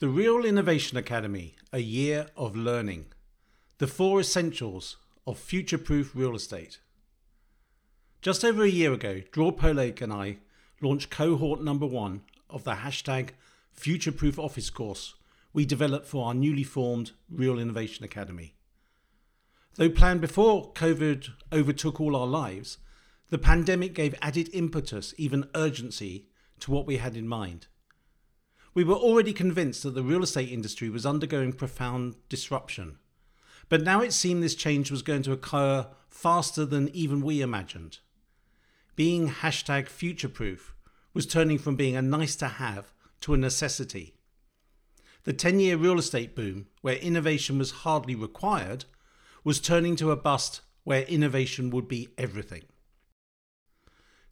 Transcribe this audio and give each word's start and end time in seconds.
The 0.00 0.08
Real 0.08 0.46
Innovation 0.46 0.96
Academy, 0.96 1.56
a 1.74 1.80
year 1.80 2.28
of 2.34 2.56
learning. 2.56 3.12
The 3.76 3.86
four 3.86 4.18
essentials 4.18 4.96
of 5.26 5.38
future 5.38 5.76
proof 5.76 6.12
real 6.14 6.34
estate. 6.34 6.80
Just 8.22 8.42
over 8.42 8.62
a 8.62 8.70
year 8.70 8.94
ago, 8.94 9.20
Dror 9.30 9.54
Poleg 9.54 10.00
and 10.00 10.10
I 10.10 10.38
launched 10.80 11.10
cohort 11.10 11.62
number 11.62 11.84
one 11.84 12.22
of 12.48 12.64
the 12.64 12.76
hashtag 12.76 13.32
Future 13.74 14.10
Proof 14.10 14.38
Office 14.38 14.70
course 14.70 15.16
we 15.52 15.66
developed 15.66 16.06
for 16.06 16.28
our 16.28 16.34
newly 16.34 16.64
formed 16.64 17.10
Real 17.28 17.58
Innovation 17.58 18.02
Academy. 18.02 18.54
Though 19.74 19.90
planned 19.90 20.22
before 20.22 20.72
COVID 20.72 21.28
overtook 21.52 22.00
all 22.00 22.16
our 22.16 22.26
lives, 22.26 22.78
the 23.28 23.36
pandemic 23.36 23.92
gave 23.92 24.14
added 24.22 24.48
impetus, 24.54 25.12
even 25.18 25.50
urgency, 25.54 26.24
to 26.60 26.70
what 26.70 26.86
we 26.86 26.96
had 26.96 27.18
in 27.18 27.28
mind. 27.28 27.66
We 28.72 28.84
were 28.84 28.94
already 28.94 29.32
convinced 29.32 29.82
that 29.82 29.94
the 29.94 30.02
real 30.02 30.22
estate 30.22 30.50
industry 30.50 30.88
was 30.88 31.04
undergoing 31.04 31.52
profound 31.52 32.14
disruption. 32.28 32.98
But 33.68 33.82
now 33.82 34.00
it 34.00 34.12
seemed 34.12 34.42
this 34.42 34.54
change 34.54 34.90
was 34.90 35.02
going 35.02 35.22
to 35.22 35.32
occur 35.32 35.88
faster 36.08 36.64
than 36.64 36.88
even 36.94 37.20
we 37.20 37.40
imagined. 37.40 37.98
Being 38.94 39.28
hashtag 39.28 39.88
future 39.88 40.28
proof 40.28 40.74
was 41.14 41.26
turning 41.26 41.58
from 41.58 41.76
being 41.76 41.96
a 41.96 42.02
nice 42.02 42.36
to 42.36 42.46
have 42.46 42.92
to 43.22 43.34
a 43.34 43.36
necessity. 43.36 44.14
The 45.24 45.32
10 45.32 45.60
year 45.60 45.76
real 45.76 45.98
estate 45.98 46.34
boom, 46.34 46.66
where 46.80 46.96
innovation 46.96 47.58
was 47.58 47.70
hardly 47.70 48.14
required, 48.14 48.84
was 49.44 49.60
turning 49.60 49.96
to 49.96 50.10
a 50.10 50.16
bust 50.16 50.60
where 50.84 51.02
innovation 51.02 51.70
would 51.70 51.88
be 51.88 52.08
everything. 52.16 52.64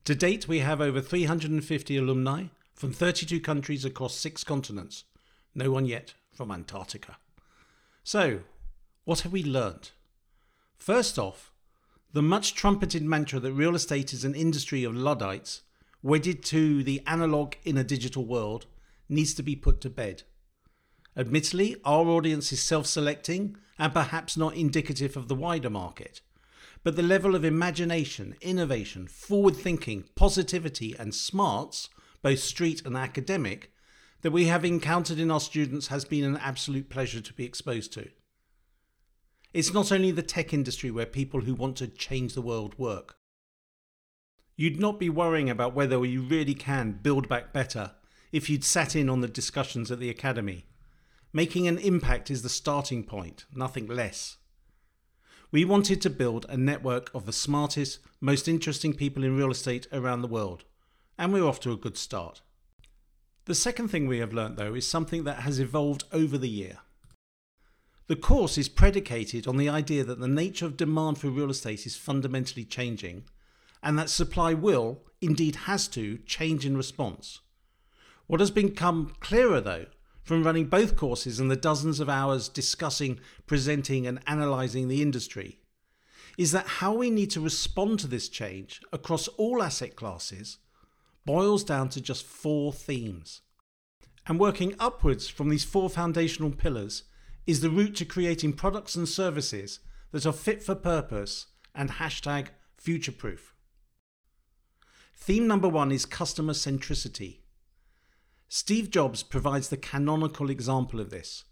To 0.05 0.15
date, 0.15 0.49
we 0.49 0.61
have 0.61 0.81
over 0.81 1.01
350 1.01 1.97
alumni 1.97 2.45
from 2.79 2.93
32 2.93 3.41
countries 3.41 3.85
across 3.85 4.15
six 4.15 4.45
continents, 4.45 5.03
no 5.53 5.73
one 5.73 5.85
yet 5.85 6.15
from 6.33 6.53
Antarctica. 6.53 7.17
So, 8.05 8.41
what 9.05 9.21
have 9.21 9.33
we 9.33 9.43
learned? 9.43 9.91
First 10.77 11.19
off, 11.19 11.53
the 12.13 12.23
much 12.23 12.55
trumpeted 12.55 13.03
mantra 13.03 13.41
that 13.41 13.53
real 13.53 13.75
estate 13.75 14.13
is 14.13 14.25
an 14.25 14.37
industry 14.37 14.85
of 14.85 14.95
Luddites, 14.95 15.63
wedded 16.05 16.45
to 16.45 16.85
the 16.85 17.03
analog 17.05 17.55
in 17.65 17.77
a 17.77 17.83
digital 17.83 18.25
world, 18.25 18.67
needs 19.09 19.35
to 19.35 19.43
be 19.43 19.57
put 19.57 19.81
to 19.81 19.91
bed. 19.91 20.23
Admittedly, 21.17 21.77
our 21.85 22.07
audience 22.07 22.53
is 22.53 22.63
self 22.63 22.87
selecting 22.87 23.57
and 23.77 23.93
perhaps 23.93 24.37
not 24.37 24.55
indicative 24.55 25.17
of 25.17 25.27
the 25.27 25.35
wider 25.35 25.71
market. 25.71 26.21
But 26.85 26.95
the 26.95 27.03
level 27.03 27.35
of 27.35 27.45
imagination, 27.45 28.37
innovation, 28.41 29.09
forward 29.09 29.57
thinking, 29.57 30.05
positivity, 30.15 30.95
and 30.97 31.13
smarts 31.13 31.89
both 32.23 32.41
street 32.41 32.85
and 32.85 32.97
academic, 32.97 33.73
that 34.23 34.31
we 34.31 34.47
have 34.47 34.65
encountered 34.65 35.19
in 35.19 35.31
our 35.31 35.41
students 35.41 35.89
has 35.89 36.05
been 36.05 36.25
an 36.25 36.37
absolute 36.39 36.91
pleasure 36.91 37.21
to 37.21 37.33
be 37.33 37.45
exposed 37.45 37.93
to. 37.93 38.09
It's 39.55 39.73
not 39.73 39.93
only 39.93 40.11
the 40.11 40.23
tech 40.23 40.53
industry 40.53 40.91
where 40.91 41.07
people 41.07 41.43
who 41.43 41.55
want 41.55 41.77
to 41.77 41.87
change 41.87 42.35
the 42.35 42.43
world 42.43 42.79
work. 42.79 43.17
You'd 44.57 44.81
not 44.81 44.99
be 44.99 45.09
worrying 45.09 45.49
about 45.49 45.75
whether 45.75 46.05
you 46.05 46.23
really 46.23 46.55
can 46.55 46.99
build 47.01 47.29
back 47.29 47.53
better 47.53 47.93
if 48.33 48.51
you'd 48.51 48.65
sat 48.65 48.97
in 48.97 49.09
on 49.09 49.21
the 49.21 49.29
discussions 49.29 49.91
at 49.91 50.01
the 50.01 50.11
Academy. 50.11 50.67
Making 51.33 51.69
an 51.69 51.79
impact 51.79 52.31
is 52.31 52.43
the 52.43 52.49
starting 52.49 53.05
point, 53.05 53.47
nothing 53.55 53.87
less. 53.87 54.37
We 55.51 55.65
wanted 55.65 56.03
to 56.03 56.11
build 56.11 56.45
a 56.49 56.57
network 56.57 57.11
of 57.15 57.25
the 57.25 57.33
smartest, 57.33 58.01
most 58.21 58.49
interesting 58.49 58.93
people 58.93 59.25
in 59.25 59.37
real 59.37 59.51
estate 59.51 59.87
around 59.93 60.23
the 60.23 60.29
world 60.29 60.65
and 61.19 61.33
we're 61.33 61.47
off 61.47 61.61
to 61.61 61.73
a 61.73 61.77
good 61.77 61.97
start. 61.97 62.41
The 63.47 63.55
second 63.55 63.89
thing 63.89 64.07
we 64.07 64.19
have 64.19 64.33
learnt 64.33 64.57
though 64.57 64.75
is 64.75 64.89
something 64.89 65.25
that 65.25 65.41
has 65.41 65.59
evolved 65.59 66.05
over 66.13 66.39
the 66.39 66.49
year. 66.49 66.79
The 68.07 68.17
course 68.17 68.57
is 68.57 68.69
predicated 68.69 69.47
on 69.47 69.57
the 69.57 69.69
idea 69.69 70.05
that 70.05 70.21
the 70.21 70.29
nature 70.29 70.65
of 70.65 70.77
demand 70.77 71.19
for 71.19 71.29
real 71.29 71.51
estate 71.51 71.85
is 71.85 71.97
fundamentally 71.97 72.65
changing 72.65 73.25
and 73.83 73.99
that 73.99 74.11
supply 74.11 74.55
will, 74.55 75.03
indeed 75.21 75.57
has 75.57 75.89
to, 75.89 76.19
change 76.19 76.65
in 76.65 76.77
response. 76.77 77.41
What 78.27 78.41
has 78.41 78.51
become 78.51 79.15
clearer 79.21 79.61
though 79.61 79.87
from 80.23 80.45
running 80.45 80.67
both 80.67 80.97
courses 80.97 81.41
and 81.41 81.51
the 81.51 81.57
dozens 81.57 82.01
of 82.01 82.09
hours 82.09 82.49
discussing, 82.49 83.19
presenting, 83.47 84.07
and 84.07 84.21
analysing 84.27 84.89
the 84.89 85.01
industry 85.01 85.59
is 86.37 86.53
that 86.53 86.67
how 86.67 86.95
we 86.95 87.11
need 87.11 87.31
to 87.31 87.41
respond 87.41 87.99
to 87.99 88.07
this 88.07 88.29
change 88.29 88.81
across 88.93 89.27
all 89.29 89.63
asset 89.63 89.97
classes 89.97 90.59
boils 91.29 91.63
down 91.63 91.91
to 91.91 92.01
just 92.01 92.25
four 92.25 92.73
themes. 92.73 93.43
And 94.27 94.41
working 94.41 94.75
upwards 94.81 95.29
from 95.29 95.51
these 95.51 95.63
four 95.63 95.91
foundational 95.91 96.51
pillars 96.51 97.03
is 97.47 97.61
the 97.61 97.69
route 97.69 97.97
to 97.97 98.07
creating 98.07 98.55
products 98.55 98.97
and 98.97 99.07
services 99.07 99.81
that 100.11 100.25
are 100.25 100.33
fit 100.33 100.63
for 100.63 100.75
purpose 100.75 101.49
and 101.75 101.91
hashtag 101.91 102.47
future 102.79 103.13
proof. 103.13 103.55
Theme 105.15 105.47
number 105.47 105.69
one 105.69 105.93
is 105.93 106.07
customer 106.07 106.55
centricity. 106.55 107.41
Steve 108.49 108.91
Jobs 108.91 109.23
provides 109.23 109.69
the 109.69 109.77
canonical 109.77 110.49
example 110.49 110.99
of 110.99 111.11
this. 111.11 111.45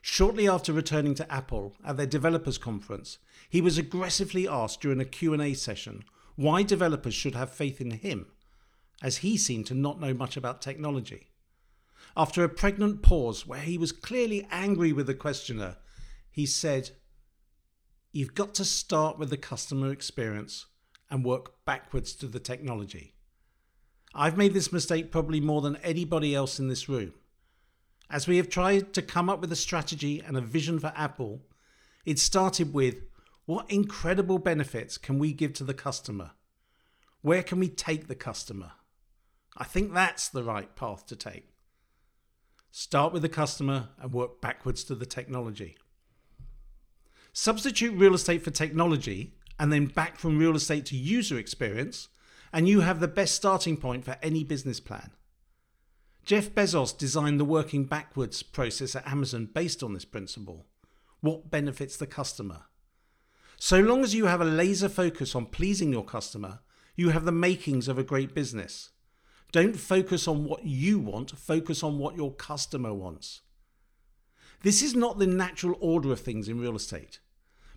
Shortly 0.00 0.48
after 0.48 0.72
returning 0.72 1.14
to 1.16 1.30
Apple 1.30 1.76
at 1.84 1.98
their 1.98 2.06
developers 2.06 2.56
conference, 2.56 3.18
he 3.50 3.60
was 3.60 3.76
aggressively 3.76 4.48
asked 4.48 4.80
during 4.80 4.98
a 4.98 5.04
Q&A 5.04 5.52
session 5.52 6.04
why 6.36 6.62
developers 6.62 7.12
should 7.12 7.34
have 7.34 7.52
faith 7.52 7.82
in 7.82 7.90
him 7.90 8.24
as 9.02 9.18
he 9.18 9.36
seemed 9.36 9.66
to 9.66 9.74
not 9.74 10.00
know 10.00 10.14
much 10.14 10.36
about 10.36 10.60
technology. 10.60 11.28
After 12.16 12.42
a 12.42 12.48
pregnant 12.48 13.02
pause 13.02 13.46
where 13.46 13.60
he 13.60 13.78
was 13.78 13.92
clearly 13.92 14.46
angry 14.50 14.92
with 14.92 15.06
the 15.06 15.14
questioner, 15.14 15.76
he 16.30 16.46
said, 16.46 16.90
You've 18.12 18.34
got 18.34 18.54
to 18.54 18.64
start 18.64 19.18
with 19.18 19.30
the 19.30 19.36
customer 19.36 19.92
experience 19.92 20.66
and 21.10 21.24
work 21.24 21.64
backwards 21.64 22.12
to 22.14 22.26
the 22.26 22.40
technology. 22.40 23.14
I've 24.14 24.36
made 24.36 24.54
this 24.54 24.72
mistake 24.72 25.12
probably 25.12 25.40
more 25.40 25.60
than 25.60 25.76
anybody 25.76 26.34
else 26.34 26.58
in 26.58 26.68
this 26.68 26.88
room. 26.88 27.14
As 28.10 28.26
we 28.26 28.38
have 28.38 28.48
tried 28.48 28.92
to 28.94 29.02
come 29.02 29.30
up 29.30 29.40
with 29.40 29.52
a 29.52 29.56
strategy 29.56 30.20
and 30.20 30.36
a 30.36 30.40
vision 30.40 30.80
for 30.80 30.92
Apple, 30.96 31.42
it 32.04 32.18
started 32.18 32.74
with 32.74 33.02
what 33.44 33.70
incredible 33.70 34.38
benefits 34.38 34.98
can 34.98 35.18
we 35.18 35.32
give 35.32 35.52
to 35.54 35.64
the 35.64 35.74
customer? 35.74 36.32
Where 37.22 37.44
can 37.44 37.60
we 37.60 37.68
take 37.68 38.08
the 38.08 38.16
customer? 38.16 38.72
I 39.56 39.64
think 39.64 39.92
that's 39.92 40.28
the 40.28 40.44
right 40.44 40.74
path 40.76 41.06
to 41.06 41.16
take. 41.16 41.48
Start 42.70 43.12
with 43.12 43.22
the 43.22 43.28
customer 43.28 43.88
and 44.00 44.12
work 44.12 44.40
backwards 44.40 44.84
to 44.84 44.94
the 44.94 45.06
technology. 45.06 45.76
Substitute 47.32 47.96
real 47.96 48.14
estate 48.14 48.42
for 48.42 48.50
technology 48.50 49.34
and 49.58 49.72
then 49.72 49.86
back 49.86 50.16
from 50.18 50.38
real 50.38 50.56
estate 50.56 50.86
to 50.86 50.96
user 50.96 51.38
experience, 51.38 52.08
and 52.52 52.66
you 52.66 52.80
have 52.80 52.98
the 52.98 53.06
best 53.06 53.34
starting 53.34 53.76
point 53.76 54.04
for 54.04 54.16
any 54.22 54.42
business 54.42 54.80
plan. 54.80 55.10
Jeff 56.24 56.50
Bezos 56.50 56.96
designed 56.96 57.38
the 57.38 57.44
working 57.44 57.84
backwards 57.84 58.42
process 58.42 58.96
at 58.96 59.06
Amazon 59.06 59.48
based 59.52 59.82
on 59.82 59.92
this 59.92 60.04
principle. 60.04 60.66
What 61.20 61.50
benefits 61.50 61.96
the 61.96 62.06
customer? 62.06 62.62
So 63.58 63.80
long 63.80 64.02
as 64.02 64.14
you 64.14 64.26
have 64.26 64.40
a 64.40 64.46
laser 64.46 64.88
focus 64.88 65.34
on 65.34 65.46
pleasing 65.46 65.92
your 65.92 66.04
customer, 66.04 66.60
you 66.96 67.10
have 67.10 67.26
the 67.26 67.32
makings 67.32 67.88
of 67.88 67.98
a 67.98 68.04
great 68.04 68.34
business. 68.34 68.90
Don't 69.52 69.76
focus 69.76 70.28
on 70.28 70.44
what 70.44 70.64
you 70.64 70.98
want, 70.98 71.36
focus 71.38 71.82
on 71.82 71.98
what 71.98 72.16
your 72.16 72.32
customer 72.32 72.94
wants. 72.94 73.40
This 74.62 74.82
is 74.82 74.94
not 74.94 75.18
the 75.18 75.26
natural 75.26 75.76
order 75.80 76.12
of 76.12 76.20
things 76.20 76.48
in 76.48 76.60
real 76.60 76.76
estate 76.76 77.20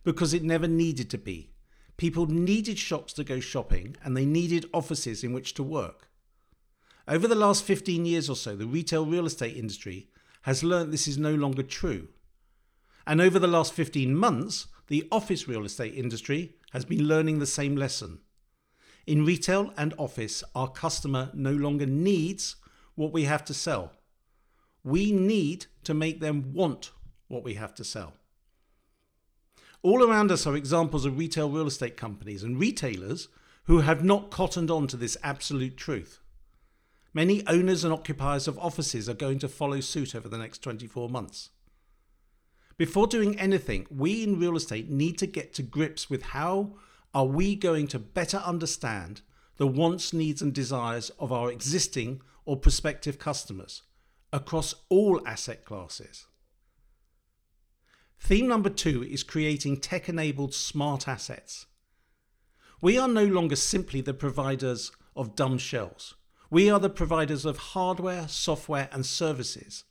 because 0.03 0.33
it 0.33 0.43
never 0.43 0.67
needed 0.67 1.09
to 1.11 1.17
be. 1.17 1.53
People 1.97 2.25
needed 2.25 2.77
shops 2.77 3.13
to 3.13 3.23
go 3.23 3.39
shopping 3.39 3.95
and 4.03 4.15
they 4.15 4.25
needed 4.25 4.69
offices 4.73 5.23
in 5.23 5.33
which 5.33 5.53
to 5.53 5.63
work. 5.63 6.09
Over 7.07 7.27
the 7.27 7.35
last 7.35 7.63
15 7.63 8.05
years 8.05 8.29
or 8.29 8.35
so, 8.35 8.55
the 8.55 8.67
retail 8.67 9.05
real 9.05 9.25
estate 9.25 9.57
industry 9.57 10.09
has 10.43 10.63
learnt 10.63 10.91
this 10.91 11.07
is 11.07 11.17
no 11.17 11.33
longer 11.33 11.63
true. 11.63 12.09
And 13.07 13.21
over 13.21 13.39
the 13.39 13.47
last 13.47 13.73
15 13.73 14.15
months, 14.15 14.67
the 14.87 15.07
office 15.11 15.47
real 15.47 15.65
estate 15.65 15.95
industry 15.95 16.55
has 16.71 16.85
been 16.85 17.07
learning 17.07 17.39
the 17.39 17.45
same 17.45 17.75
lesson. 17.75 18.19
In 19.05 19.25
retail 19.25 19.73
and 19.77 19.93
office, 19.97 20.43
our 20.55 20.69
customer 20.69 21.29
no 21.33 21.51
longer 21.51 21.85
needs 21.85 22.55
what 22.95 23.11
we 23.11 23.23
have 23.23 23.43
to 23.45 23.53
sell. 23.53 23.91
We 24.83 25.11
need 25.11 25.65
to 25.83 25.93
make 25.93 26.19
them 26.19 26.53
want 26.53 26.91
what 27.27 27.43
we 27.43 27.55
have 27.55 27.73
to 27.75 27.83
sell. 27.83 28.13
All 29.81 30.03
around 30.03 30.31
us 30.31 30.47
are 30.47 30.55
examples 30.55 31.05
of 31.05 31.17
retail 31.17 31.49
real 31.49 31.67
estate 31.67 31.97
companies 31.97 32.43
and 32.43 32.57
retailers 32.57 33.27
who 33.65 33.79
have 33.79 34.03
not 34.03 34.31
cottoned 34.31 34.71
on 34.71 34.87
to 34.87 34.97
this 34.97 35.17
absolute 35.23 35.75
truth. 35.75 36.19
Many 37.13 37.45
owners 37.47 37.83
and 37.83 37.93
occupiers 37.93 38.47
of 38.47 38.57
offices 38.57 39.09
are 39.09 39.13
going 39.13 39.39
to 39.39 39.47
follow 39.47 39.81
suit 39.81 40.15
over 40.15 40.29
the 40.29 40.37
next 40.37 40.59
24 40.59 41.09
months. 41.09 41.49
Before 42.77 43.07
doing 43.07 43.39
anything, 43.39 43.85
we 43.91 44.23
in 44.23 44.39
real 44.39 44.55
estate 44.55 44.89
need 44.89 45.17
to 45.19 45.27
get 45.27 45.53
to 45.55 45.63
grips 45.63 46.09
with 46.09 46.23
how 46.23 46.75
are 47.13 47.25
we 47.25 47.55
going 47.55 47.87
to 47.87 47.99
better 47.99 48.37
understand 48.37 49.21
the 49.57 49.67
wants, 49.67 50.13
needs, 50.13 50.41
and 50.41 50.53
desires 50.53 51.11
of 51.19 51.31
our 51.31 51.51
existing 51.51 52.21
or 52.45 52.57
prospective 52.57 53.19
customers 53.19 53.83
across 54.31 54.73
all 54.89 55.25
asset 55.27 55.63
classes. 55.63 56.25
Theme 58.19 58.47
number 58.47 58.69
two 58.69 59.03
is 59.03 59.21
creating 59.21 59.77
tech 59.77 60.09
enabled 60.09 60.53
smart 60.53 61.07
assets. 61.07 61.67
We 62.81 62.97
are 62.97 63.07
no 63.07 63.25
longer 63.25 63.55
simply 63.55 64.01
the 64.01 64.13
providers 64.13 64.91
of 65.15 65.35
dumb 65.35 65.57
shells. 65.57 66.15
We 66.49 66.69
are 66.69 66.79
the 66.79 66.89
providers 66.89 67.45
of 67.45 67.57
hardware, 67.57 68.27
software, 68.27 68.89
and 68.91 69.05
services 69.05 69.83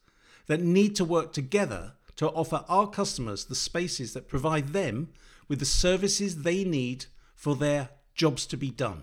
that 0.46 0.60
need 0.60 0.96
to 0.96 1.04
work 1.04 1.32
together 1.32 1.94
to 2.16 2.28
offer 2.28 2.64
our 2.68 2.88
customers 2.88 3.44
the 3.44 3.54
spaces 3.54 4.12
that 4.12 4.28
provide 4.28 4.68
them 4.68 5.08
with 5.48 5.58
the 5.58 5.64
services 5.64 6.42
they 6.42 6.64
need 6.64 7.06
for 7.42 7.56
their 7.56 7.88
jobs 8.14 8.46
to 8.46 8.56
be 8.56 8.70
done. 8.70 9.02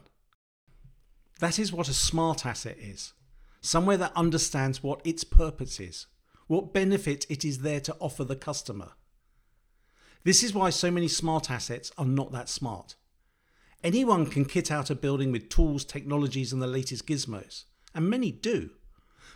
That 1.41 1.59
is 1.59 1.73
what 1.73 1.89
a 1.89 1.93
smart 1.93 2.45
asset 2.45 2.77
is 2.79 3.11
somewhere 3.59 3.97
that 3.97 4.15
understands 4.15 4.81
what 4.81 5.01
its 5.03 5.25
purpose 5.25 5.77
is, 5.77 6.07
what 6.47 6.73
benefit 6.73 7.25
it 7.27 7.43
is 7.43 7.59
there 7.59 7.81
to 7.81 7.93
offer 7.99 8.23
the 8.23 8.37
customer. 8.37 8.91
This 10.23 10.41
is 10.41 10.53
why 10.53 10.69
so 10.69 10.89
many 10.89 11.09
smart 11.09 11.51
assets 11.51 11.91
are 11.97 12.05
not 12.05 12.31
that 12.31 12.47
smart. 12.47 12.95
Anyone 13.83 14.25
can 14.25 14.45
kit 14.45 14.71
out 14.71 14.89
a 14.89 14.95
building 14.95 15.33
with 15.33 15.49
tools, 15.49 15.83
technologies, 15.83 16.53
and 16.53 16.61
the 16.61 16.67
latest 16.67 17.05
gizmos, 17.05 17.65
and 17.93 18.09
many 18.09 18.31
do. 18.31 18.69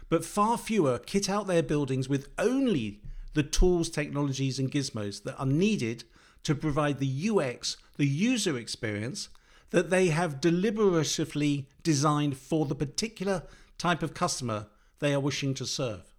But 0.08 0.24
far 0.24 0.58
fewer 0.58 0.98
kit 0.98 1.30
out 1.30 1.48
their 1.48 1.64
buildings 1.64 2.08
with 2.08 2.30
only 2.38 3.02
the 3.34 3.44
tools, 3.44 3.90
technologies, 3.90 4.60
and 4.60 4.72
gizmos 4.72 5.24
that 5.24 5.38
are 5.38 5.46
needed 5.46 6.06
to 6.44 6.56
provide 6.56 7.00
the 7.00 7.30
UX, 7.30 7.78
the 7.98 8.08
user 8.08 8.58
experience, 8.58 9.30
that 9.72 9.90
they 9.90 10.08
have 10.08 10.42
deliberatively 10.42 11.66
designed 11.82 12.38
for 12.38 12.66
the 12.66 12.76
particular 12.76 13.44
type 13.78 14.04
of 14.04 14.14
customer 14.14 14.68
they 15.00 15.14
are 15.14 15.20
wishing 15.20 15.54
to 15.56 15.66
serve. 15.66 16.14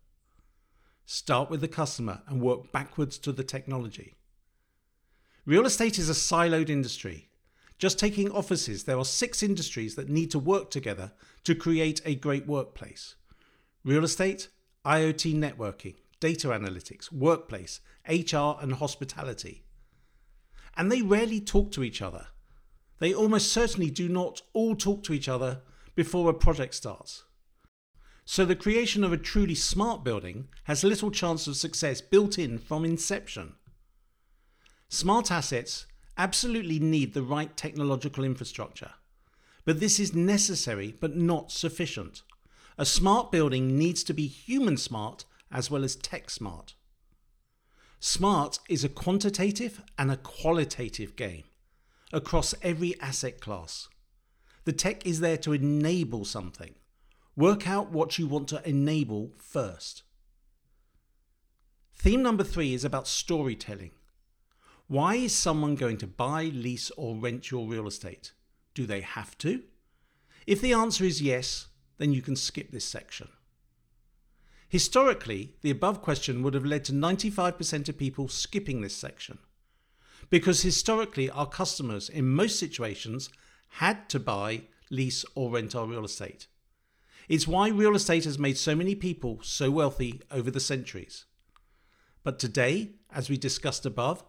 Start 1.06 1.50
with 1.50 1.60
the 1.60 1.68
customer 1.68 2.22
and 2.26 2.40
work 2.40 2.72
backwards 2.72 3.18
to 3.18 3.32
the 3.32 3.44
technology. 3.44 4.14
Real 5.46 5.66
estate 5.66 5.98
is 5.98 6.08
a 6.08 6.14
siloed 6.14 6.70
industry. 6.70 7.28
Just 7.78 7.98
taking 7.98 8.30
offices, 8.30 8.84
there 8.84 8.98
are 8.98 9.04
six 9.04 9.42
industries 9.42 9.94
that 9.96 10.08
need 10.08 10.30
to 10.30 10.38
work 10.38 10.70
together 10.70 11.12
to 11.44 11.54
create 11.54 12.00
a 12.04 12.14
great 12.14 12.46
workplace 12.46 13.16
real 13.84 14.04
estate, 14.04 14.48
IoT 14.86 15.34
networking, 15.34 15.94
data 16.18 16.48
analytics, 16.48 17.12
workplace, 17.12 17.80
HR, 18.08 18.56
and 18.62 18.72
hospitality. 18.74 19.62
And 20.76 20.90
they 20.90 21.02
rarely 21.02 21.40
talk 21.40 21.70
to 21.72 21.84
each 21.84 22.02
other. 22.02 22.28
They 22.98 23.14
almost 23.14 23.52
certainly 23.52 23.90
do 23.90 24.08
not 24.08 24.42
all 24.52 24.74
talk 24.74 25.02
to 25.04 25.12
each 25.12 25.28
other 25.28 25.62
before 25.94 26.30
a 26.30 26.34
project 26.34 26.74
starts. 26.74 27.24
So 28.24 28.44
the 28.44 28.56
creation 28.56 29.04
of 29.04 29.12
a 29.12 29.18
truly 29.18 29.54
smart 29.54 30.02
building 30.02 30.48
has 30.64 30.82
little 30.82 31.10
chance 31.10 31.46
of 31.46 31.56
success 31.56 32.00
built 32.00 32.38
in 32.38 32.58
from 32.58 32.84
inception. 32.84 33.56
Smart 34.88 35.30
assets 35.30 35.86
absolutely 36.16 36.78
need 36.78 37.12
the 37.12 37.22
right 37.22 37.54
technological 37.56 38.24
infrastructure, 38.24 38.92
but 39.64 39.80
this 39.80 40.00
is 40.00 40.14
necessary 40.14 40.94
but 41.00 41.16
not 41.16 41.50
sufficient. 41.50 42.22
A 42.78 42.86
smart 42.86 43.30
building 43.30 43.76
needs 43.78 44.02
to 44.04 44.14
be 44.14 44.26
human 44.26 44.76
smart 44.76 45.24
as 45.52 45.70
well 45.70 45.84
as 45.84 45.96
tech 45.96 46.30
smart. 46.30 46.74
Smart 48.06 48.58
is 48.68 48.84
a 48.84 48.90
quantitative 48.90 49.82
and 49.98 50.12
a 50.12 50.18
qualitative 50.18 51.16
game 51.16 51.44
across 52.12 52.54
every 52.60 53.00
asset 53.00 53.40
class. 53.40 53.88
The 54.66 54.74
tech 54.74 55.06
is 55.06 55.20
there 55.20 55.38
to 55.38 55.54
enable 55.54 56.26
something. 56.26 56.74
Work 57.34 57.66
out 57.66 57.92
what 57.92 58.18
you 58.18 58.26
want 58.26 58.48
to 58.48 58.68
enable 58.68 59.32
first. 59.38 60.02
Theme 61.94 62.22
number 62.22 62.44
three 62.44 62.74
is 62.74 62.84
about 62.84 63.08
storytelling. 63.08 63.92
Why 64.86 65.14
is 65.14 65.34
someone 65.34 65.74
going 65.74 65.96
to 65.96 66.06
buy, 66.06 66.50
lease, 66.52 66.90
or 66.98 67.16
rent 67.16 67.50
your 67.50 67.66
real 67.66 67.86
estate? 67.86 68.32
Do 68.74 68.84
they 68.84 69.00
have 69.00 69.38
to? 69.38 69.62
If 70.46 70.60
the 70.60 70.74
answer 70.74 71.04
is 71.04 71.22
yes, 71.22 71.68
then 71.96 72.12
you 72.12 72.20
can 72.20 72.36
skip 72.36 72.70
this 72.70 72.84
section. 72.84 73.28
Historically, 74.74 75.54
the 75.62 75.70
above 75.70 76.02
question 76.02 76.42
would 76.42 76.52
have 76.52 76.64
led 76.64 76.84
to 76.84 76.92
95% 76.92 77.88
of 77.88 77.96
people 77.96 78.26
skipping 78.26 78.80
this 78.80 78.96
section. 78.96 79.38
Because 80.30 80.62
historically, 80.62 81.30
our 81.30 81.46
customers, 81.46 82.08
in 82.08 82.28
most 82.28 82.58
situations, 82.58 83.30
had 83.68 84.08
to 84.08 84.18
buy, 84.18 84.62
lease, 84.90 85.24
or 85.36 85.52
rent 85.52 85.76
our 85.76 85.86
real 85.86 86.04
estate. 86.04 86.48
It's 87.28 87.46
why 87.46 87.68
real 87.68 87.94
estate 87.94 88.24
has 88.24 88.36
made 88.36 88.58
so 88.58 88.74
many 88.74 88.96
people 88.96 89.38
so 89.44 89.70
wealthy 89.70 90.20
over 90.32 90.50
the 90.50 90.58
centuries. 90.58 91.24
But 92.24 92.40
today, 92.40 92.96
as 93.12 93.30
we 93.30 93.36
discussed 93.36 93.86
above, 93.86 94.24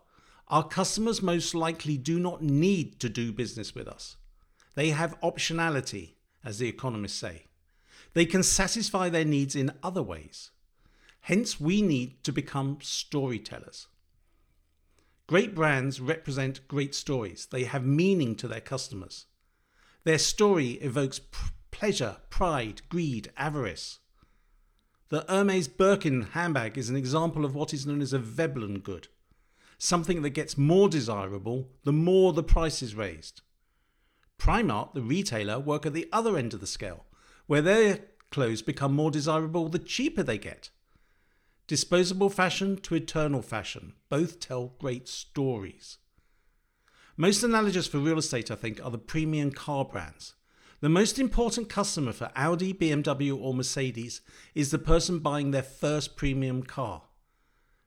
our 0.48 0.68
customers 0.68 1.24
most 1.24 1.56
likely 1.56 1.98
do 1.98 2.20
not 2.20 2.44
need 2.44 3.00
to 3.00 3.10
do 3.10 3.34
business 3.34 3.74
with 3.74 3.88
us. 3.88 4.18
They 4.76 4.92
have 4.92 5.20
optionality, 5.22 6.18
as 6.44 6.60
the 6.60 6.70
economists 6.70 7.18
say. 7.18 7.48
They 8.16 8.26
can 8.26 8.42
satisfy 8.42 9.10
their 9.10 9.24
needs 9.24 9.56
in 9.56 9.74
other 9.84 10.02
ways. 10.02 10.50
Hence, 11.22 11.60
we 11.60 11.84
need 11.84 12.24
to 12.24 12.32
become 12.32 12.80
storytellers. 12.82 13.88
Great 15.28 15.54
brands 15.54 16.02
represent 16.02 16.68
great 16.68 16.96
stories. 16.96 17.46
They 17.46 17.66
have 17.66 17.86
meaning 17.86 18.36
to 18.38 18.48
their 18.48 18.62
customers. 18.62 19.28
Their 20.04 20.18
story 20.18 20.72
evokes 20.82 21.20
pr- 21.20 21.52
pleasure, 21.70 22.18
pride, 22.32 22.82
greed, 22.90 23.32
avarice. 23.38 24.00
The 25.10 25.26
Hermes 25.30 25.68
Birkin 25.68 26.30
handbag 26.34 26.78
is 26.80 26.90
an 26.90 26.96
example 26.96 27.46
of 27.46 27.54
what 27.54 27.74
is 27.74 27.86
known 27.86 28.02
as 28.02 28.14
a 28.14 28.20
Veblen 28.20 28.80
good 28.80 29.10
something 29.78 30.22
that 30.22 30.32
gets 30.32 30.58
more 30.58 30.90
desirable 30.90 31.70
the 31.84 31.94
more 31.94 32.34
the 32.34 32.44
price 32.44 32.82
is 32.82 32.96
raised. 32.96 33.42
Primark, 34.38 34.94
the 34.94 35.02
retailer, 35.02 35.60
work 35.60 35.86
at 35.86 35.94
the 35.94 36.10
other 36.12 36.38
end 36.38 36.54
of 36.54 36.60
the 36.60 36.68
scale, 36.68 37.06
where 37.48 37.62
their 37.62 38.00
clothes 38.32 38.62
become 38.62 38.94
more 38.94 39.12
desirable 39.12 39.70
the 39.70 39.80
cheaper 39.80 40.24
they 40.24 40.38
get. 40.38 40.70
Disposable 41.68 42.30
fashion 42.30 42.78
to 42.78 42.96
eternal 42.96 43.42
fashion 43.42 43.94
both 44.10 44.40
tell 44.40 44.76
great 44.80 45.08
stories. 45.08 45.98
Most 47.18 47.44
analogous 47.44 47.88
for 47.88 47.98
real 47.98 48.18
estate, 48.18 48.52
I 48.52 48.56
think, 48.56 48.84
are 48.84 48.92
the 48.92 48.98
premium 48.98 49.52
car 49.52 49.86
brands. 49.86 50.36
The 50.82 50.90
most 50.90 51.18
important 51.18 51.70
customer 51.70 52.12
for 52.12 52.32
Audi, 52.36 52.74
BMW, 52.74 53.40
or 53.40 53.54
Mercedes 53.54 54.22
is 54.54 54.70
the 54.70 54.78
person 54.78 55.20
buying 55.20 55.52
their 55.52 55.64
first 55.64 56.18
premium 56.18 56.62
car. 56.62 57.04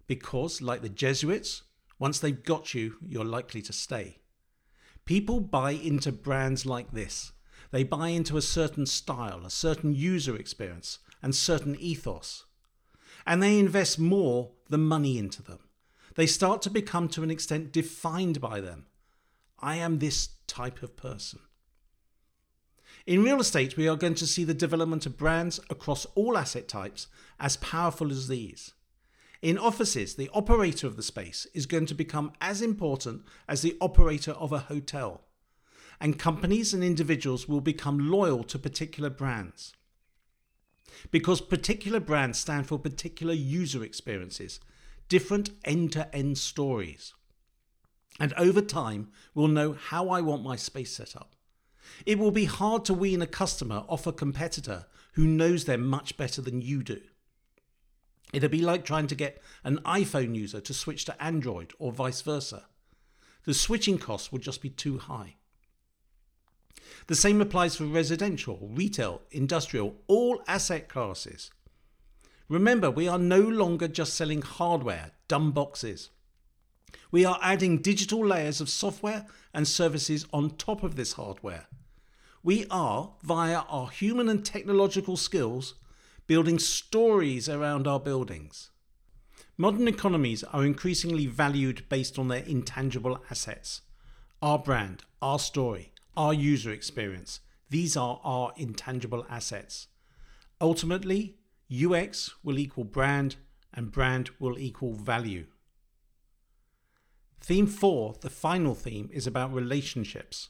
Because, 0.07 0.63
like 0.63 0.81
the 0.81 0.89
Jesuits, 0.89 1.63
once 1.99 2.19
they've 2.19 2.43
got 2.43 2.75
you, 2.75 2.97
you're 3.07 3.25
likely 3.25 3.61
to 3.63 3.73
stay. 3.73 4.19
People 5.05 5.41
buy 5.41 5.73
into 5.73 6.11
brands 6.11 6.65
like 6.65 6.93
this. 6.93 7.33
They 7.71 7.85
buy 7.85 8.09
into 8.09 8.37
a 8.37 8.43
certain 8.43 8.87
style, 8.87 9.45
a 9.45 9.51
certain 9.51 9.95
user 9.95 10.37
experience, 10.37 10.99
and 11.23 11.35
certain 11.35 11.77
ethos. 11.79 12.45
And 13.27 13.43
they 13.43 13.59
invest 13.59 13.99
more 13.99 14.53
than 14.69 14.87
money 14.87 15.19
into 15.19 15.43
them. 15.43 15.59
They 16.15 16.27
start 16.27 16.63
to 16.63 16.71
become, 16.71 17.09
to 17.11 17.23
an 17.23 17.31
extent, 17.31 17.73
defined 17.73 18.41
by 18.41 18.61
them. 18.61 18.87
I 19.61 19.77
am 19.77 19.99
this 19.99 20.31
type 20.47 20.83
of 20.83 20.97
person. 20.97 21.41
In 23.07 23.23
real 23.23 23.41
estate, 23.41 23.77
we 23.77 23.89
are 23.89 23.97
going 23.97 24.15
to 24.17 24.27
see 24.27 24.45
the 24.45 24.55
development 24.55 25.07
of 25.07 25.17
brands 25.17 25.61
across 25.71 26.05
all 26.15 26.37
asset 26.37 26.69
types 26.69 27.07
as 27.39 27.57
powerful 27.57 28.11
as 28.11 28.29
these. 28.29 28.75
In 29.41 29.57
offices, 29.57 30.17
the 30.17 30.31
operator 30.35 30.87
of 30.87 30.97
the 30.97 31.03
space 31.03 31.47
is 31.55 31.67
going 31.67 31.87
to 31.87 31.95
become 31.95 32.33
as 32.41 32.61
important 32.61 33.23
as 33.49 33.63
the 33.63 33.77
operator 33.81 34.33
of 34.33 34.53
a 34.53 34.59
hotel. 34.59 35.23
And 36.01 36.19
companies 36.19 36.73
and 36.73 36.85
individuals 36.85 37.49
will 37.49 37.61
become 37.61 38.11
loyal 38.11 38.45
to 38.45 38.59
particular 38.59 39.11
brands. 39.11 39.73
Because 41.11 41.41
particular 41.41 42.01
brands 42.01 42.39
stand 42.39 42.67
for 42.67 42.79
particular 42.79 43.35
user 43.35 43.83
experiences, 43.85 44.61
different 45.09 45.51
end 45.65 45.93
to 45.93 46.15
end 46.15 46.39
stories. 46.39 47.15
And 48.21 48.33
over 48.35 48.61
time, 48.61 49.11
we'll 49.35 49.49
know 49.49 49.73
how 49.73 50.09
I 50.09 50.21
want 50.21 50.43
my 50.43 50.57
space 50.57 50.93
set 50.93 51.17
up. 51.17 51.35
It 52.05 52.19
will 52.19 52.31
be 52.31 52.45
hard 52.45 52.85
to 52.87 52.95
wean 52.95 53.23
a 53.23 53.27
customer 53.27 53.85
off 53.89 54.07
a 54.07 54.13
competitor 54.13 54.87
who 55.13 55.27
knows 55.27 55.65
them 55.65 55.87
much 55.87 56.17
better 56.17 56.43
than 56.43 56.61
you 56.61 56.83
do. 56.83 57.01
It'd 58.33 58.51
be 58.51 58.61
like 58.61 58.85
trying 58.85 59.07
to 59.07 59.15
get 59.15 59.41
an 59.65 59.79
iPhone 59.79 60.35
user 60.35 60.61
to 60.61 60.75
switch 60.75 61.05
to 61.07 61.23
Android 61.23 61.73
or 61.79 61.93
vice 61.93 62.21
versa. 62.21 62.67
The 63.45 63.55
switching 63.55 63.99
costs 63.99 64.31
would 64.31 64.43
just 64.43 64.61
be 64.61 64.69
too 64.69 64.99
high. 64.99 65.37
The 67.07 67.15
same 67.15 67.41
applies 67.41 67.77
for 67.77 67.85
residential, 67.85 68.69
retail, 68.73 69.23
industrial, 69.31 69.97
all 70.07 70.43
asset 70.47 70.89
classes. 70.89 71.51
Remember, 72.49 72.91
we 72.91 73.07
are 73.09 73.19
no 73.19 73.41
longer 73.41 73.89
just 73.89 74.15
selling 74.15 74.43
hardware, 74.43 75.13
dumb 75.29 75.53
boxes. 75.53 76.11
We 77.11 77.25
are 77.25 77.39
adding 77.43 77.79
digital 77.79 78.25
layers 78.25 78.61
of 78.61 78.69
software 78.69 79.27
and 79.53 79.69
services 79.69 80.27
on 80.33 80.57
top 80.57 80.83
of 80.83 80.97
this 80.97 81.15
hardware. 81.15 81.67
We 82.43 82.67
are, 82.71 83.13
via 83.23 83.59
our 83.69 83.89
human 83.91 84.29
and 84.29 84.45
technological 84.45 85.17
skills, 85.17 85.75
building 86.27 86.59
stories 86.59 87.49
around 87.49 87.87
our 87.87 88.01
buildings. 88.01 88.71
Modern 89.57 89.89
economies 89.89 90.45
are 90.45 90.65
increasingly 90.65 91.27
valued 91.27 91.89
based 91.89 92.19
on 92.19 92.29
their 92.29 92.45
intangible 92.45 93.23
assets. 93.31 93.83
Our 94.41 94.59
brand, 94.59 95.05
our 95.21 95.39
story, 95.39 95.93
our 96.19 96.35
user 96.35 96.73
experience, 96.73 97.41
these 97.71 97.97
are 97.97 98.21
our 98.25 98.53
intangible 98.57 99.25
assets. 99.31 99.87
Ultimately, 100.61 101.37
UX 101.73 102.35
will 102.43 102.59
equal 102.59 102.85
brand 102.85 103.37
and 103.73 103.93
brand 103.93 104.31
will 104.41 104.59
equal 104.59 104.95
value. 104.95 105.47
Theme 107.41 107.69
4, 107.69 108.17
the 108.21 108.31
final 108.31 108.75
theme, 108.75 109.09
is 109.13 109.29
about 109.29 109.55
relationships. 109.55 110.49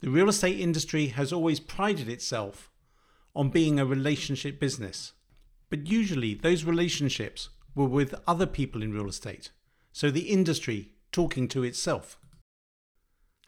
The 0.00 0.08
real 0.08 0.30
estate 0.30 0.58
industry 0.58 1.08
has 1.08 1.30
always 1.30 1.60
prided 1.60 2.08
itself 2.08 2.70
on 3.36 3.50
being 3.50 3.78
a 3.78 3.84
relationship 3.84 4.58
business, 4.58 5.12
but 5.68 5.88
usually 5.88 6.32
those 6.32 6.64
relationships 6.64 7.50
were 7.74 7.88
with 7.88 8.14
other 8.26 8.46
people 8.46 8.82
in 8.82 8.94
real 8.94 9.08
estate, 9.08 9.50
so 9.92 10.10
the 10.10 10.30
industry 10.30 10.92
talking 11.12 11.48
to 11.48 11.64
itself. 11.64 12.18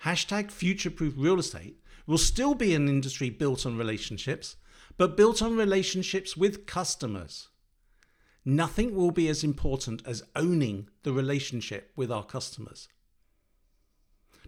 Hashtag 0.04 0.50
future-proof 0.50 1.14
real 1.16 1.38
estate 1.38 1.80
will 2.06 2.18
still 2.18 2.54
be 2.54 2.74
an 2.74 2.88
industry 2.88 3.30
built 3.30 3.66
on 3.66 3.76
relationships, 3.76 4.56
but 4.96 5.16
built 5.16 5.42
on 5.42 5.56
relationships 5.56 6.36
with 6.36 6.66
customers. 6.66 7.48
Nothing 8.44 8.94
will 8.94 9.10
be 9.10 9.28
as 9.28 9.42
important 9.42 10.02
as 10.06 10.22
owning 10.36 10.88
the 11.02 11.12
relationship 11.12 11.90
with 11.96 12.12
our 12.12 12.24
customers. 12.24 12.88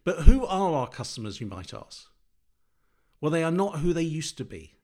But 0.05 0.21
who 0.21 0.47
are 0.47 0.73
our 0.73 0.89
customers, 0.89 1.41
you 1.41 1.47
might 1.47 1.75
ask? 1.75 2.07
Well, 3.21 3.33
they 3.33 3.43
are 3.43 3.51
not 3.51 3.81
who 3.81 3.93
they 3.93 4.03
used 4.03 4.39
to 4.39 4.45
be. 4.45 4.75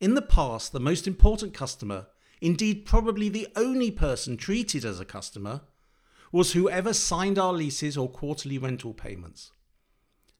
In 0.00 0.14
the 0.14 0.22
past, 0.22 0.72
the 0.72 0.80
most 0.80 1.06
important 1.06 1.54
customer, 1.54 2.08
indeed 2.40 2.84
probably 2.84 3.28
the 3.28 3.48
only 3.56 3.90
person 3.90 4.36
treated 4.36 4.84
as 4.84 5.00
a 5.00 5.04
customer, 5.04 5.62
was 6.32 6.52
whoever 6.52 6.94
signed 6.94 7.38
our 7.38 7.52
leases 7.52 7.96
or 7.96 8.08
quarterly 8.08 8.58
rental 8.58 8.94
payments. 8.94 9.52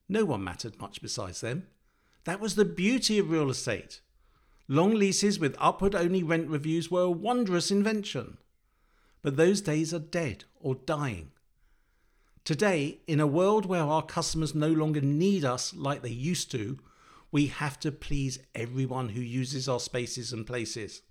No 0.09 0.25
one 0.25 0.43
mattered 0.43 0.79
much 0.81 1.01
besides 1.01 1.41
them. 1.41 1.67
That 2.25 2.39
was 2.39 2.55
the 2.55 2.65
beauty 2.65 3.19
of 3.19 3.29
real 3.29 3.49
estate. 3.49 4.01
Long 4.67 4.95
leases 4.95 5.39
with 5.39 5.55
upward 5.59 5.93
only 5.93 6.23
rent 6.23 6.49
reviews 6.49 6.89
were 6.89 7.03
a 7.03 7.11
wondrous 7.11 7.69
invention. 7.69 8.37
But 9.21 9.37
those 9.37 9.61
days 9.61 9.93
are 9.93 9.99
dead 9.99 10.45
or 10.59 10.75
dying. 10.75 11.31
Today, 12.43 12.99
in 13.07 13.19
a 13.19 13.27
world 13.27 13.65
where 13.65 13.83
our 13.83 14.01
customers 14.01 14.53
no 14.55 14.69
longer 14.69 14.99
need 14.99 15.45
us 15.45 15.73
like 15.73 16.01
they 16.01 16.09
used 16.09 16.51
to, 16.51 16.77
we 17.31 17.47
have 17.47 17.79
to 17.79 17.91
please 17.91 18.39
everyone 18.53 19.09
who 19.09 19.21
uses 19.21 19.69
our 19.69 19.79
spaces 19.79 20.33
and 20.33 20.45
places. 20.45 21.01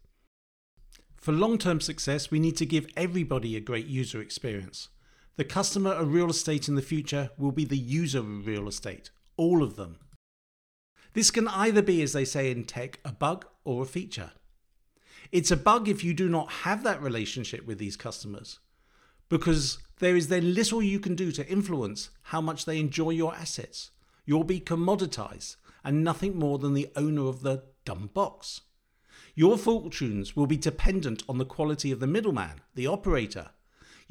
For 1.22 1.30
long 1.30 1.56
term 1.56 1.80
success, 1.80 2.32
we 2.32 2.40
need 2.40 2.56
to 2.56 2.66
give 2.66 2.88
everybody 2.96 3.56
a 3.56 3.60
great 3.60 3.86
user 3.86 4.20
experience. 4.20 4.88
The 5.36 5.44
customer 5.44 5.92
of 5.92 6.12
real 6.12 6.28
estate 6.28 6.66
in 6.66 6.74
the 6.74 6.82
future 6.82 7.30
will 7.38 7.52
be 7.52 7.64
the 7.64 7.78
user 7.78 8.18
of 8.18 8.44
real 8.44 8.66
estate, 8.66 9.12
all 9.36 9.62
of 9.62 9.76
them. 9.76 10.00
This 11.12 11.30
can 11.30 11.46
either 11.46 11.80
be, 11.80 12.02
as 12.02 12.12
they 12.12 12.24
say 12.24 12.50
in 12.50 12.64
tech, 12.64 12.98
a 13.04 13.12
bug 13.12 13.46
or 13.64 13.84
a 13.84 13.86
feature. 13.86 14.32
It's 15.30 15.52
a 15.52 15.56
bug 15.56 15.88
if 15.88 16.02
you 16.02 16.12
do 16.12 16.28
not 16.28 16.50
have 16.50 16.82
that 16.82 17.00
relationship 17.00 17.66
with 17.66 17.78
these 17.78 17.96
customers, 17.96 18.58
because 19.28 19.78
there 20.00 20.16
is 20.16 20.26
then 20.26 20.54
little 20.54 20.82
you 20.82 20.98
can 20.98 21.14
do 21.14 21.30
to 21.32 21.48
influence 21.48 22.10
how 22.22 22.40
much 22.40 22.64
they 22.64 22.80
enjoy 22.80 23.10
your 23.10 23.32
assets. 23.36 23.92
You'll 24.26 24.42
be 24.42 24.58
commoditized 24.58 25.54
and 25.84 26.02
nothing 26.02 26.36
more 26.36 26.58
than 26.58 26.74
the 26.74 26.90
owner 26.96 27.28
of 27.28 27.42
the 27.42 27.62
dumb 27.84 28.10
box. 28.12 28.62
Your 29.34 29.56
fortunes 29.56 30.36
will 30.36 30.46
be 30.46 30.56
dependent 30.56 31.22
on 31.28 31.38
the 31.38 31.46
quality 31.46 31.90
of 31.90 32.00
the 32.00 32.06
middleman, 32.06 32.60
the 32.74 32.86
operator, 32.86 33.50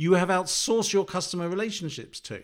you 0.01 0.13
have 0.13 0.29
outsourced 0.29 0.93
your 0.93 1.05
customer 1.05 1.47
relationships 1.47 2.19
to. 2.21 2.43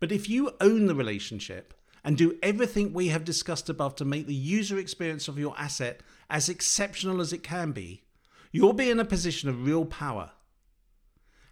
But 0.00 0.12
if 0.12 0.30
you 0.30 0.52
own 0.58 0.86
the 0.86 0.94
relationship 0.94 1.74
and 2.02 2.16
do 2.16 2.38
everything 2.42 2.94
we 2.94 3.08
have 3.08 3.24
discussed 3.24 3.68
above 3.68 3.94
to 3.96 4.04
make 4.06 4.26
the 4.26 4.34
user 4.34 4.78
experience 4.78 5.28
of 5.28 5.38
your 5.38 5.54
asset 5.58 6.00
as 6.30 6.48
exceptional 6.48 7.20
as 7.20 7.34
it 7.34 7.42
can 7.42 7.72
be, 7.72 8.02
you'll 8.50 8.72
be 8.72 8.88
in 8.88 8.98
a 8.98 9.04
position 9.04 9.50
of 9.50 9.66
real 9.66 9.84
power. 9.84 10.32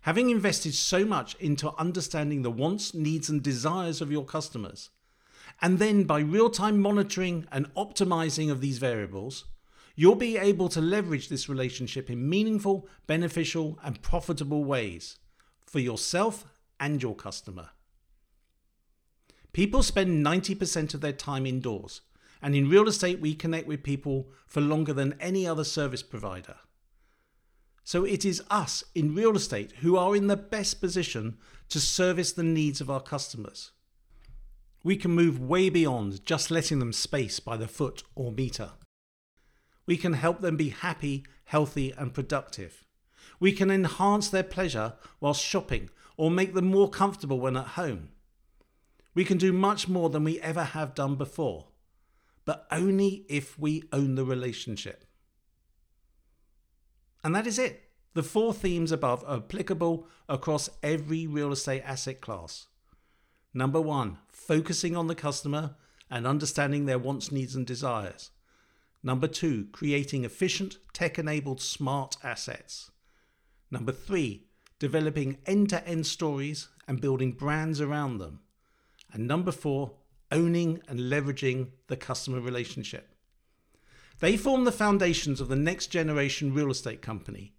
Having 0.03 0.31
invested 0.31 0.73
so 0.73 1.05
much 1.05 1.35
into 1.35 1.77
understanding 1.77 2.41
the 2.41 2.51
wants, 2.51 2.95
needs, 2.95 3.29
and 3.29 3.43
desires 3.43 4.01
of 4.01 4.11
your 4.11 4.25
customers, 4.25 4.89
and 5.63 5.79
then 5.79 6.03
by 6.03 6.19
real 6.19 6.51
time 6.51 6.81
monitoring 6.81 7.47
and 7.53 7.73
optimizing 7.75 8.51
of 8.51 8.61
these 8.61 8.79
variables, 8.79 9.45
you'll 9.95 10.17
be 10.17 10.37
able 10.37 10.69
to 10.69 10.81
leverage 10.81 11.29
this 11.29 11.49
relationship 11.49 12.11
in 12.11 12.29
meaningful, 12.29 12.89
beneficial, 13.07 13.79
and 13.85 14.03
profitable 14.03 14.65
ways 14.65 15.19
for 15.65 15.79
yourself 15.79 16.45
and 16.81 17.01
your 17.01 17.15
customer. 17.15 17.71
People 19.53 19.85
spend 19.85 20.27
90% 20.27 20.95
of 20.95 21.01
their 21.01 21.13
time 21.13 21.47
indoors, 21.47 22.01
and 22.41 22.57
in 22.57 22.69
real 22.69 22.89
estate, 22.89 23.21
we 23.21 23.35
connect 23.35 23.69
with 23.69 23.85
people 23.85 24.31
for 24.49 24.61
longer 24.61 24.93
than 24.93 25.15
any 25.21 25.47
other 25.47 25.63
service 25.63 26.03
provider. 26.03 26.57
So 27.85 28.05
it 28.05 28.25
is 28.25 28.43
us 28.51 28.83
in 28.95 29.15
real 29.15 29.37
estate 29.37 29.73
who 29.81 29.97
are 29.97 30.17
in 30.17 30.27
the 30.27 30.37
best 30.37 30.81
position 30.81 31.37
to 31.69 31.79
service 31.79 32.33
the 32.33 32.43
needs 32.43 32.81
of 32.81 32.91
our 32.91 33.01
customers. 33.01 33.71
We 34.85 34.97
can 34.97 35.13
move 35.13 35.41
way 35.41 35.69
beyond 35.69 36.25
just 36.25 36.51
letting 36.51 36.79
them 36.79 36.93
space 36.93 37.39
by 37.41 37.57
the 37.57 37.69
foot 37.69 38.03
or 38.15 38.33
meter. 38.33 38.71
We 39.87 39.97
can 39.97 40.15
help 40.15 40.41
them 40.41 40.57
be 40.57 40.71
happy, 40.71 41.25
healthy, 41.45 41.93
and 41.97 42.15
productive. 42.15 42.85
We 43.39 43.53
can 43.53 43.71
enhance 43.71 44.29
their 44.29 44.43
pleasure 44.43 44.95
while 45.19 45.35
shopping 45.35 45.91
or 46.17 46.31
make 46.31 46.55
them 46.55 46.67
more 46.67 46.91
comfortable 46.91 47.41
when 47.41 47.57
at 47.57 47.69
home. 47.69 48.11
We 49.15 49.25
can 49.25 49.39
do 49.39 49.53
much 49.53 49.89
more 49.89 50.11
than 50.11 50.25
we 50.25 50.41
ever 50.41 50.65
have 50.65 50.95
done 50.95 51.17
before, 51.17 51.69
but 52.45 52.67
only 52.71 53.25
if 53.29 53.59
we 53.59 53.85
own 53.93 54.15
the 54.15 54.25
relationship. 54.25 55.05
And 57.23 57.35
that 57.35 57.47
is 57.47 57.59
it. 57.59 57.91
The 58.15 58.23
four 58.23 58.53
themes 58.53 58.93
above 58.93 59.25
are 59.27 59.39
applicable 59.39 60.07
across 60.29 60.69
every 60.83 61.27
real 61.27 61.53
estate 61.53 61.83
asset 61.85 62.21
class. 62.21 62.67
Number 63.55 63.81
one, 63.81 64.19
focusing 64.29 64.97
on 64.97 65.07
the 65.09 65.15
customer 65.15 65.77
and 66.11 66.27
understanding 66.27 66.87
their 66.87 66.99
wants, 66.99 67.31
needs, 67.31 67.55
and 67.55 67.67
desires. 67.67 68.31
Number 69.03 69.27
two, 69.27 69.67
creating 69.73 70.25
efficient, 70.25 70.79
tech 70.93 71.19
enabled 71.19 71.61
smart 71.61 72.17
assets. 72.23 72.91
Number 73.71 73.93
three, 73.93 74.45
developing 74.79 75.39
end 75.47 75.71
to 75.71 75.87
end 75.87 76.07
stories 76.07 76.69
and 76.87 77.01
building 77.01 77.33
brands 77.33 77.81
around 77.81 78.19
them. 78.19 78.41
And 79.13 79.27
number 79.27 79.53
four, 79.53 79.95
owning 80.31 80.81
and 80.89 80.99
leveraging 80.99 81.69
the 81.89 81.97
customer 81.97 82.41
relationship. 82.41 83.15
They 84.21 84.37
form 84.37 84.65
the 84.65 84.73
foundations 84.73 85.41
of 85.41 85.49
the 85.49 85.57
next 85.57 85.89
generation 85.89 86.55
real 86.55 86.71
estate 86.71 87.03
company. 87.03 87.55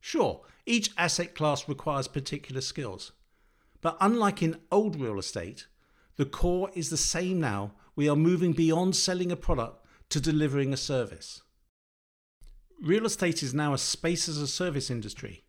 Sure, 0.00 0.42
each 0.64 0.90
asset 0.96 1.34
class 1.34 1.68
requires 1.68 2.08
particular 2.08 2.60
skills. 2.60 3.12
But 3.86 3.98
unlike 4.00 4.42
in 4.42 4.58
old 4.72 5.00
real 5.00 5.16
estate, 5.16 5.68
the 6.16 6.24
core 6.24 6.72
is 6.74 6.90
the 6.90 6.96
same 6.96 7.38
now. 7.38 7.74
We 7.94 8.08
are 8.08 8.16
moving 8.16 8.52
beyond 8.52 8.96
selling 8.96 9.30
a 9.30 9.36
product 9.36 9.86
to 10.08 10.20
delivering 10.20 10.72
a 10.72 10.76
service. 10.76 11.42
Real 12.82 13.06
estate 13.06 13.44
is 13.44 13.54
now 13.54 13.74
a 13.74 13.78
space 13.78 14.28
as 14.28 14.38
a 14.38 14.48
service 14.48 14.90
industry, 14.90 15.44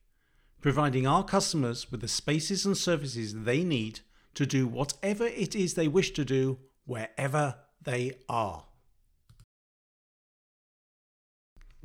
providing 0.61 1.07
our 1.07 1.23
customers 1.23 1.89
with 1.89 2.01
the 2.01 2.07
spaces 2.07 2.63
and 2.63 2.77
services 2.77 3.33
they 3.33 3.63
need 3.63 4.01
to 4.35 4.45
do 4.45 4.67
whatever 4.67 5.25
it 5.25 5.55
is 5.55 5.73
they 5.73 5.87
wish 5.87 6.11
to 6.11 6.23
do 6.23 6.59
wherever 6.85 7.55
they 7.81 8.19
are. 8.29 8.65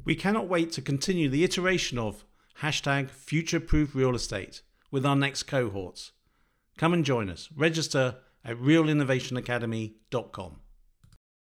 We 0.05 0.15
cannot 0.15 0.49
wait 0.49 0.71
to 0.73 0.83
continue 0.83 1.31
the 1.31 1.45
iteration 1.45 1.99
of 1.99 2.27
hashtag 2.61 3.09
future-proof 3.09 3.95
real 3.95 4.15
estate 4.15 4.61
with 4.91 5.07
our 5.07 5.17
next 5.17 5.45
cohorts. 5.45 6.13
Come 6.77 6.95
and 6.95 7.05
join 7.05 7.29
us. 7.29 7.49
Register 7.55 8.17
at 8.45 8.57
realinnovationacademy.com. 8.57 10.62